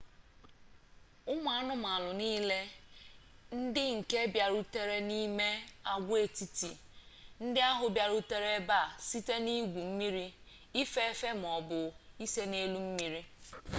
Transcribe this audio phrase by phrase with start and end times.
[1.31, 2.59] ụmụ anụmanụ niile
[3.57, 5.47] ndị nke bịarutere n'ime
[5.91, 6.71] agwaetiti
[7.43, 10.25] ndị ahụ bịarutere ebe a site n'igwu mmiri
[10.81, 11.77] ife efe ma ọ bụ
[12.23, 13.21] ise n'elu mmiri